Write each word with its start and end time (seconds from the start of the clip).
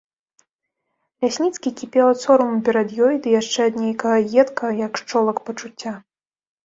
Лясніцкі 1.25 1.69
кіпеў 1.81 2.07
ад 2.13 2.19
сораму 2.23 2.57
перад 2.69 2.87
ёй 3.09 3.15
ды 3.25 3.37
яшчэ 3.41 3.59
ад 3.73 3.81
нейкага 3.83 4.17
едкага, 4.45 4.73
як 4.85 4.93
шчолак, 5.03 5.37
пачуцця. 5.51 5.93